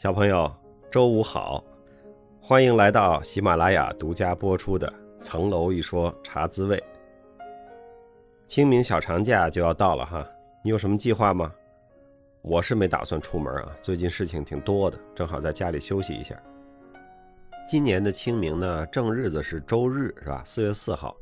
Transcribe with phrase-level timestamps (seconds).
[0.00, 0.50] 小朋友，
[0.90, 1.62] 周五好，
[2.40, 6.78] 欢迎来到喜马拉雅独家播出的《层楼一说茶滋味》。
[8.46, 10.26] 清明小长假就要到了哈，
[10.64, 11.52] 你有什么计划吗？
[12.40, 16.34] 我是没打算出门啊，最近事情挺多的，正好在家里休息一下。
[17.68, 20.42] 今年的清明呢，正日子是周日，是吧？
[20.46, 21.14] 四月四号。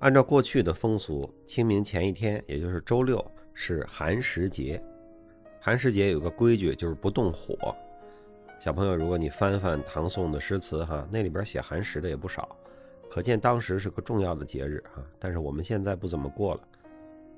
[0.00, 3.22] 按照过去的风俗，清明前一天，也就是周六，
[3.52, 4.82] 是寒食节。
[5.60, 7.76] 寒食节有个规矩，就是不动火。
[8.58, 12.56] 小朋友，如果你翻翻唐宋的诗词，哈，那里边写寒食的也不少，
[13.10, 15.04] 可见当时是个重要的节日，哈。
[15.18, 16.60] 但是我们现在不怎么过了。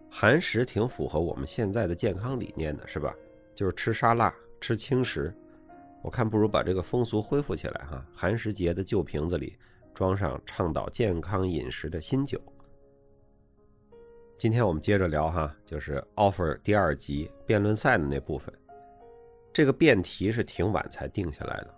[0.08, 3.14] 寒食挺符合我们现在的健康理念的，是吧？
[3.54, 5.34] 就是吃沙拉、吃轻食。
[6.02, 8.06] 我看不如把这个风俗恢复起来，哈。
[8.14, 9.58] 寒食节的旧瓶子里
[9.92, 12.40] 装上倡导健康饮食的新酒。
[14.38, 18.54] 今天我们接着聊，哈，就是 offer 第二集辩论赛的那部分。
[19.58, 21.74] 这个辩题是挺晚才定下来的，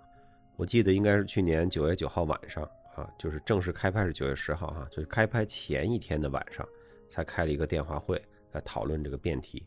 [0.56, 2.62] 我记得应该是去年九月九号晚上
[2.94, 6.68] 啊，就是正式开拍是九月十号哈，就是开拍前一天的晚上
[7.08, 8.22] 才开了一个电话会
[8.52, 9.66] 来讨论这个辩题。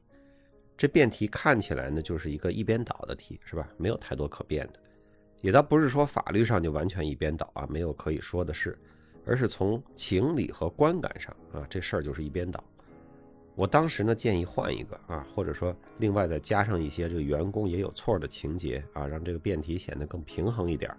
[0.78, 3.68] 这辩题看起来呢就是一个一边倒的题，是吧？
[3.78, 4.80] 没有太多可辩的，
[5.42, 8.78] 也倒不是说法律上就完全一边倒啊，没有可以说的事，
[9.26, 12.64] 而是从情理和观感上啊，这事儿就是一边倒。
[13.56, 20.92] 我当时呢建议换一个啊，或者说另外再加上一些这个员工也有错的情节啊，让这个辩题显得更平衡一点。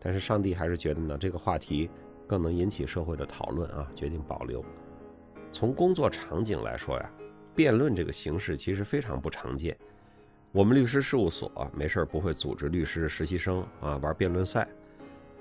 [0.00, 1.88] 但是上帝还是觉得呢这个话题
[2.26, 4.64] 更能引起社会的讨论啊，决定保留。
[5.52, 7.10] 从工作场景来说呀，
[7.54, 9.76] 辩论这个形式其实非常不常见。
[10.50, 14.68] 我们律师事务所没事不会组织律师实习生啊玩辩论赛，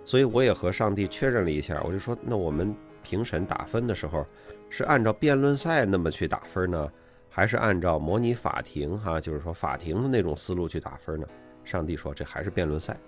[0.05, 4.25] 所以我也和上帝确认了一下，我就说那我们评审打分的时候。
[4.75, 6.91] 是按照辩论赛那么去打分呢，
[7.29, 11.27] 还是按照模拟法庭哈，就是说法庭的那种思路去打分呢？
[11.63, 12.99] 上帝说这还是辩论赛，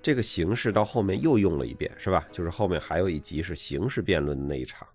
[0.00, 2.24] 这个形式到后面又用了一遍，是吧？
[2.30, 4.86] 就是后面还有一集是刑事辩论的那一场。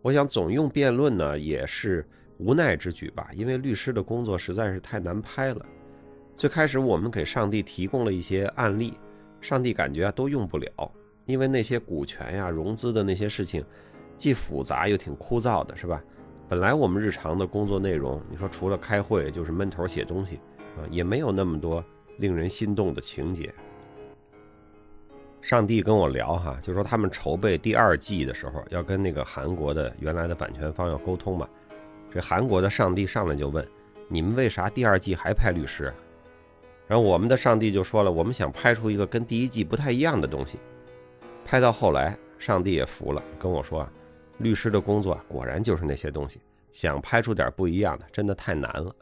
[0.00, 2.08] 我想总用辩论呢，也是
[2.38, 5.66] 无奈之举吧，因为律师的工作实在是太难拍了。
[6.38, 8.94] 最开始我们给上帝提供了一些案例，
[9.42, 10.90] 上帝感觉啊都用不了，
[11.32, 13.64] 因为那些股权呀、融资的那些事情。
[14.14, 16.00] 既复杂又挺枯燥的，是吧？
[16.48, 20.38] 本来我们日常的工作内容，你说除了开会就是闷头写东西
[20.76, 21.84] 啊，也没有那么多
[22.18, 23.52] 令人心动的情节。
[25.40, 31.48] 上帝跟我聊哈，就说他们筹备第二季的时候，要跟那个韩国的原来的版权方要沟通嘛。
[32.12, 33.66] 这韩国的上帝上来就问
[34.06, 35.92] ：“你们为啥第二季还派律师？”
[36.86, 40.60] 然后我们的上帝就说了：“我们想拍出一个跟第一季不太一样的东西。”
[41.44, 43.92] 拍到后来，上帝也服了，跟我说啊。
[44.38, 46.40] 律师的工作果然就是那些东西，
[46.72, 48.92] 想拍出点不一样的，真的太难了。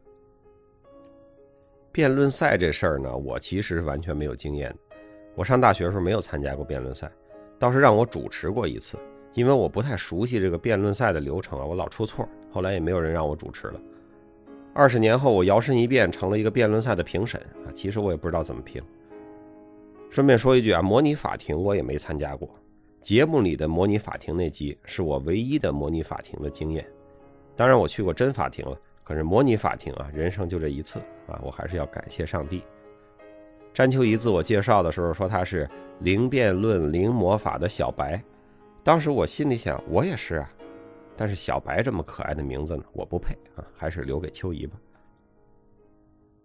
[1.92, 4.74] 辩论赛这事儿呢，我其实完全没有经验。
[5.34, 7.10] 我上大学的时候没有参加过辩论赛，
[7.58, 8.98] 倒是让我主持过一次，
[9.32, 13.80] 因为我不太熟悉这个辩论赛的流程啊，我老出错，后来也没有人让我主持了。
[14.74, 18.82] 二十年后，我摇身一变成了一个辩论赛的评审啊，其实我也不知道怎么评。
[20.10, 22.50] 顺便说一句啊，模拟法庭我也没参加过。
[23.00, 26.84] 节目里的模拟法庭那集是我唯一的模拟法庭的经验，
[27.54, 30.98] 当然我去过真法庭了，可是模拟法庭啊，人生就这一次
[31.28, 32.64] 啊，我还是要感谢上帝。
[33.72, 38.20] 詹秋怡自我介绍的时候说他是零辩论零魔法的小白，
[38.82, 40.52] 当时我心里想我也是啊，
[41.16, 44.76] 但是小白这么可爱的名字呢，我不配啊，还是留给秋怡吧。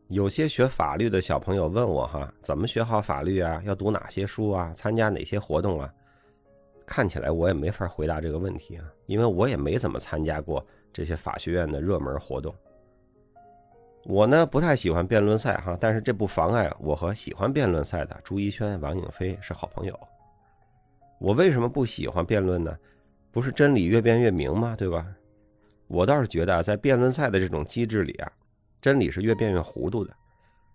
[0.08, 3.60] 有些学法律的小朋友问我哈，怎么学好法律啊？
[3.66, 4.72] 要读哪些书啊？
[4.72, 5.92] 参加哪些活动啊？
[6.86, 12.54] 看起来我也没法回答这个问题啊，因为我也没怎么参加过这些法学院的热门活动。
[14.04, 20.00] 我呢不太喜欢辩论赛哈，但是这不妨碍我和喜欢辩论赛的朱一轩、王颖飞是好朋友。
[21.18, 22.78] 我为什么不喜欢辩论呢？
[23.32, 24.76] 不是真理越辩越明吗？
[24.78, 25.04] 对吧？
[25.88, 28.32] 我倒是觉得在辩论赛的这种机制里啊，
[28.86, 30.14] 真理是越辩越糊涂的，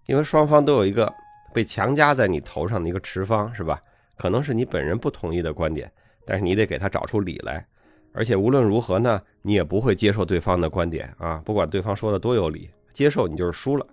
[0.06, 1.14] 因为双方都有一个
[1.54, 3.80] 被强加在你头上的一个持方，是吧？
[4.16, 5.88] 可能是你本人不同意的观点。
[6.26, 7.64] 但是你得给他找出理来，
[8.12, 13.86] 而且无论如何呢，你也不会接受对方的观点啊，不管对方说的多有理，接受你就是输了。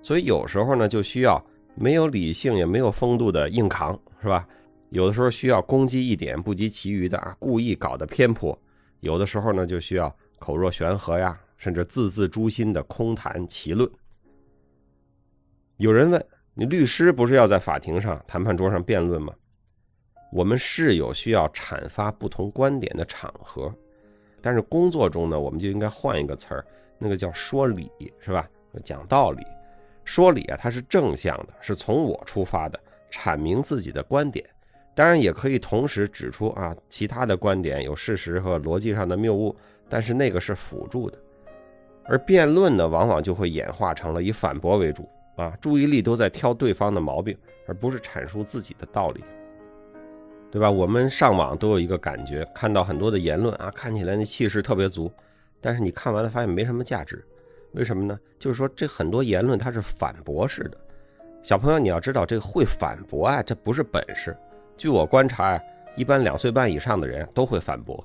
[0.00, 1.38] 所以有时候呢，就需要
[1.74, 3.92] 没有理性也没有风度的硬扛，
[4.22, 4.48] 是吧？
[4.88, 8.58] 有的时候需要攻击一点不及其余的啊，故意搞得偏颇；
[9.00, 13.90] 有的时候呢，就需要口若悬河呀，甚至字字诛心的空谈奇论。
[15.76, 19.32] 有人问你，律师不是要在法庭上、谈判桌上辩论吗？
[20.32, 23.72] 我们是有需要阐发不同观点的场合，
[24.40, 26.66] 但是工作中呢，我们就应该换一个词儿，
[26.98, 27.90] 那个叫说理，
[28.20, 28.48] 是吧？
[28.82, 29.44] 讲道理。
[30.04, 32.78] 说理啊，它是正向的，是从我出发的，
[33.10, 34.44] 阐明自己的观点。
[34.94, 39.56] 当然也可以同时指出啊，其他的观点有事实和逻辑上的谬误，
[39.88, 41.18] 但是那个是辅助的。
[42.06, 47.36] 而辩论呢，往往就会演化成了以反驳为主啊，注意力都在挑对方的毛病，
[47.66, 49.24] 而不是阐述自己的道理，
[50.50, 50.70] 对吧？
[50.70, 55.10] 我们上网都有一个感觉，看到很多的言论啊，看起来那气势特别足，
[55.60, 57.24] 但是你看完了发现没什么价值，
[57.72, 58.18] 为什么呢？
[58.38, 60.78] 就是说这很多言论它是反驳式的。
[61.42, 64.36] 小朋友，你要知道这个会反驳啊，这不是本事。
[64.76, 65.60] 据我观察啊，
[65.96, 68.02] 一般两岁半以上的人都会反驳。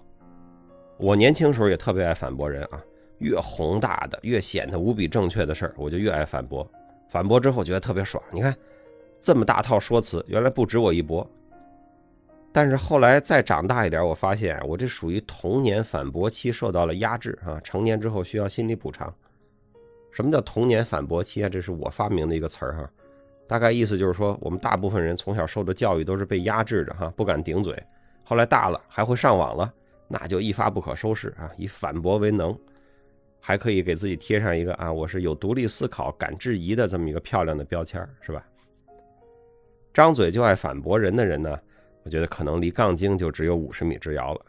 [0.98, 2.81] 我年轻时候也特别爱反驳人啊，
[3.19, 6.69] 越宏大的、越显得无比正确的事儿，我就越爱反驳。
[7.10, 8.24] 反驳之后觉得特别爽。
[8.31, 8.56] 你看，
[9.21, 11.27] 这么大套说辞，原来不止我一驳。
[12.51, 19.13] 但是后来再长大一点，我发现我这属于童年反驳期受到了压制啊，成年之后需要心理补偿。
[20.12, 21.48] 什么叫童年反驳期啊？
[21.48, 22.89] 这是我发明的一个词儿哈。
[23.48, 27.75] 大概意思就是说，我们大部分人从小受的教育都是被压制着，哈，不敢顶嘴。
[28.24, 29.72] 后来大了，还会上网了，
[30.07, 31.50] 那就一发不可收拾啊！
[31.57, 32.56] 以反驳为能，
[33.39, 38.45] 还可以给自己贴上一个啊，我是有独立思考、敢质疑的这么一个漂亮的标签，是吧？
[39.94, 41.59] 张嘴就爱反驳人的人呢，
[42.03, 44.45] 我觉得可能离杠精就只有五十米之遥了。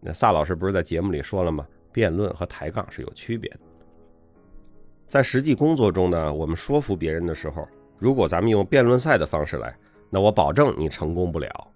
[0.00, 1.66] 那萨老师不是在节目里说了吗？
[1.92, 3.60] 辩论和抬杠是有区别的。
[5.06, 7.66] 在实际工作中呢，我们说服别人的时候。
[7.96, 9.74] 如果咱们用辩论赛的方式来，
[10.10, 11.70] 那我保证你成功不了。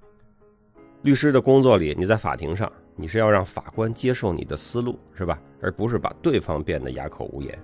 [1.02, 5.40] 律师的工作里，你在法庭上，你是要让法官接受你的思路，是吧？
[5.62, 7.58] 而不是把对方变得哑口无言。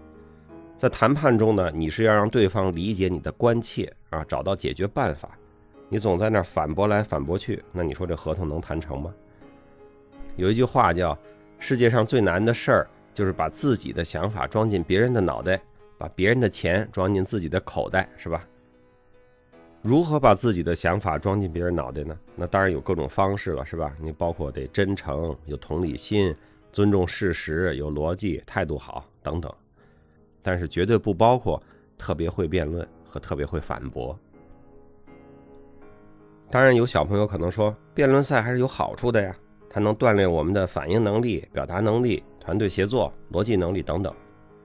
[0.77, 5.37] 在谈判中呢，你是要让对方理解你的关切啊，找到解决办法。
[5.89, 9.13] 你总在那反驳来反驳去，那你说这合同能谈成吗？
[10.37, 11.19] 有一句话叫
[11.59, 15.61] “世界上最难的事儿就是把自己的想法装进别人的脑袋”。
[15.97, 18.45] 把别人的钱装进自己的口袋，是吧？
[19.85, 22.19] 如何把自己的想法装进别人脑袋呢？
[22.35, 23.95] 那当然有各种方式了，是吧？
[24.01, 26.35] 你包括得真诚、有同理心、
[26.73, 29.55] 尊重事实、有逻辑、态度好等等，
[30.41, 31.63] 但是绝对不包括
[31.99, 34.19] 特别会辩论和特别会反驳。
[36.49, 39.37] 当然，有小朋友可能说，辩论赛还是有好处的呀，
[39.69, 44.15] 它能锻炼我们的反应能力、表达能力、团队协作、逻辑能力等等。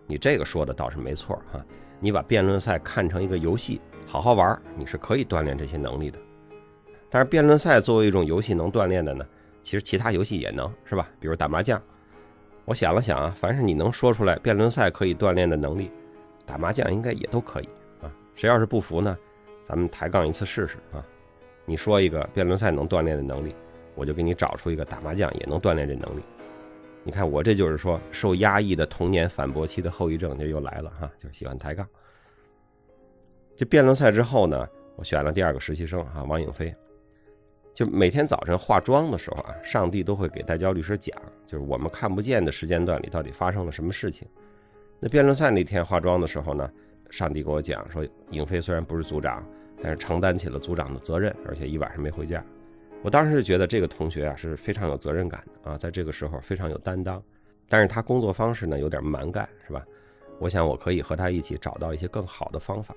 [0.07, 1.61] 你这个说的倒是没错哈，
[1.99, 3.81] 你把辩论赛看成一个游戏，
[4.11, 6.17] 好好玩，你是可以锻炼这些能力的。
[7.11, 9.23] 但是辩论赛作为一种游戏能锻炼的呢，
[9.61, 11.07] 其实其他游戏也能，是吧？
[11.19, 11.79] 比如打麻将。
[12.65, 15.91] 我想了想啊，凡是你能说出来辩论赛可以锻炼的能力，
[16.43, 17.69] 打麻将应该也都可以
[18.01, 18.11] 啊。
[18.33, 19.15] 谁要是不服呢，
[19.63, 21.05] 咱们抬杠一次试试啊。
[21.65, 23.53] 你说一个辩论赛能锻炼的能力，
[23.93, 26.23] 我就给你找出一个打麻将也能锻炼这能力。
[27.03, 31.85] 你看我这就是说，受压抑的童年反驳期的后遗症就又来了哈，就喜欢抬杠。
[33.59, 34.65] 这辩论赛之后呢，
[34.95, 36.73] 我选了第二个实习生啊，王颖飞。
[37.73, 41.13] 就每天早晨化妆的时候啊，上帝都会给代教律师讲，
[41.45, 44.25] 就是我们看不见的时间段里到底发生了什么事情。
[45.01, 46.71] 那辩论赛那天化妆的时候呢，
[47.09, 48.01] 上帝给我讲说，
[48.31, 49.45] 颖飞虽然不是组长，
[49.83, 52.41] 但是承担起了组长的责任，而且一晚上没回家。
[53.03, 57.21] 我当时就觉得这个同学啊是非常有责任感的啊，在这个时候非常有担当，
[57.67, 59.85] 但是他工作方式呢有点蛮干，是吧？
[60.39, 62.95] 我想我可以和他一起找到一些更好的方法。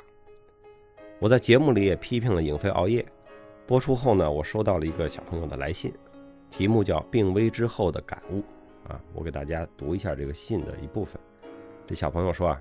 [1.22, 3.06] 我在节目里也批评了影飞熬夜，
[3.64, 5.94] 播出后呢，我收到了一个小朋友的来信，
[6.50, 8.42] 题目叫《病危之后的感悟》
[8.90, 11.20] 啊，我给大家读一下这个信的一部分。
[11.86, 12.60] 这小朋友说啊，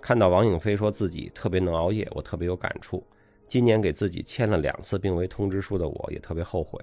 [0.00, 3.06] 看到王影飞说自己特别能熬夜，我特别有感触。
[3.46, 6.80] 今年给自己签了两次病危通知书的我，也特别后悔。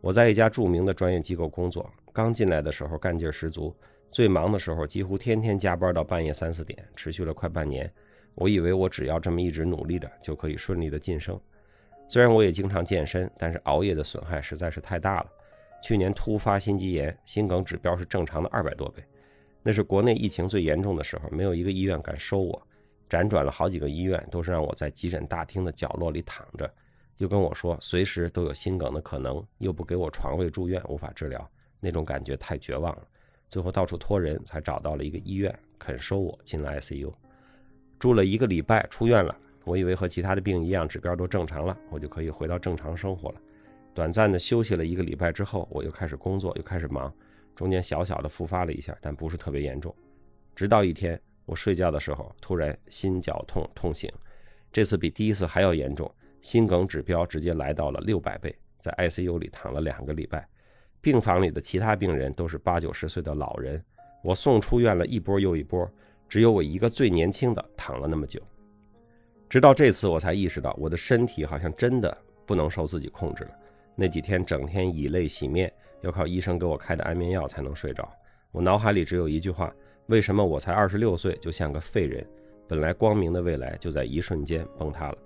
[0.00, 3.72] 我在一家著名的专业机构工作，刚进来的时候干劲十足，
[4.10, 7.88] 最忙的时候几乎天天加班到半夜三四点，持续了快半年。
[8.34, 11.38] 我以为我只要这么一直努力着，就可以顺利的晋升。
[12.08, 15.26] 虽然我也经常健身，但是熬夜的损害实在是太大了。
[15.82, 19.02] 去年突发心肌炎，心梗指标是正常的二百多倍，
[19.62, 22.60] 那是国内疫情最严重的时候，没有一个医院敢收我。
[23.08, 26.72] 辗转了好几个医院，都是让我在急诊大厅的角落里躺着，
[27.16, 33.06] 又跟我说随时都有心梗的可能，又不给我床位住院，无法治疗，那种感觉太绝望了。
[33.48, 37.12] 最后到处托人，才找到了一个医院肯收我进了 ICU，
[38.00, 39.36] 住了一个礼拜，出院了。
[39.64, 43.40] 我以为和其他的病一样，指标都正常了，我就可以回到正常生活了。
[43.94, 47.14] 短暂的休息了一个礼拜之后，我又开始工作，又开始忙，
[47.54, 49.94] 中间小小的复发了一下，但不是特别严重。
[50.56, 51.20] 直到一天。
[51.46, 54.08] 我睡觉的时候突然心绞痛痛醒，
[54.70, 56.08] 这次比第一次还要严重，
[56.40, 60.46] 心梗指标直接来到了六百倍，在 ICU 里躺了两个礼拜，
[61.00, 63.82] 病房里的其他病人都是八九十岁的老人，
[64.22, 65.90] 我送出院了一波又一波，
[66.30, 68.40] 只有我一个最年轻的躺了那么久。
[69.48, 73.50] 直到这次，我才意识到我的身体好像真的不能受自己控制了。
[73.96, 75.72] 那几天整天以泪洗面，
[76.02, 78.08] 要靠医生给我开的安眠药才能睡着。
[78.52, 79.74] 我脑海里只有一句话：
[80.06, 82.24] 为什么我才二十六岁就像个废人？
[82.68, 85.18] 本来光明的未来就在一瞬间崩塌了。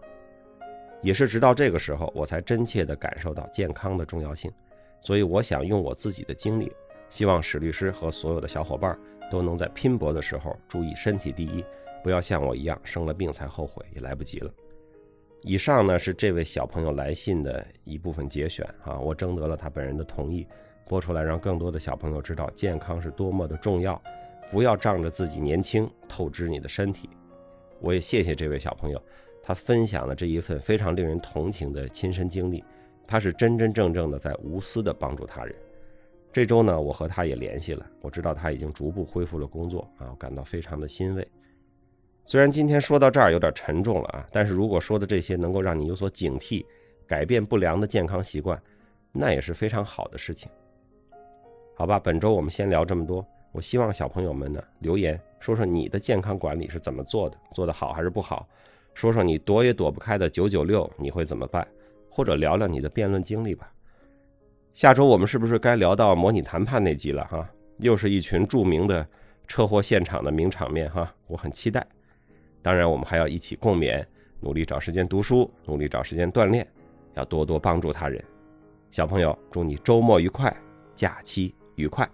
[1.03, 4.51] 也是直到这个时候，我才真切地感受到健康的重要性。
[5.03, 6.73] 所以，我想用我自己的经历，
[7.11, 8.99] 希望史律师和所有的小伙伴
[9.31, 11.65] 都能在拼搏的时候注意身体第一。
[12.03, 14.53] 不要像我一样生了病才后悔，也来不及了。
[15.41, 20.47] 以上呢是这位小朋友来信的一部分节选啊，我征得了他本人的同意，
[20.87, 24.01] 播出来让更多的小朋友知道健康是多么的重要，
[24.51, 27.09] 不要仗着自己年轻透支你的身体。
[27.81, 29.03] 我也谢谢这位小朋友，
[29.43, 32.63] 他分享了这一份非常令人同情的亲身经历，
[33.07, 35.55] 他是真真正正的在无私的帮助他人。
[36.35, 41.25] 这周呢，我和他也联系了，我知道他已经逐步恢复了工作啊，我感到非常的欣慰。
[42.25, 46.67] 虽然今天说到这儿有点沉重了啊，但是如果说的这些能够让你有所警惕，
[47.07, 48.61] 改变不良的健康习惯，
[49.13, 50.51] 那也是非常好的事情。
[51.77, 53.25] 好吧，本周我们先聊这么多。
[53.53, 58.45] 我希望小朋友们呢留言说说你的健康管理是怎么做的，做得好还是不好？
[58.93, 61.65] 说说你躲也躲不开的九九六你会怎么办？
[62.11, 63.71] 或者聊聊你的辩论经历吧。
[64.75, 67.49] 下周我们是不是该聊到模拟谈判那集了哈？
[67.79, 69.07] 又是一群著名的
[69.47, 71.87] 车祸现场的名场面哈，我很期待。
[72.61, 74.05] 当然，我们还要一起共勉，
[74.41, 76.67] 努力找时间读书，努力找时间锻炼，
[77.15, 78.23] 要多多帮助他人。
[78.91, 80.53] 小朋友，祝你周末愉快，
[80.93, 82.09] 假期愉快。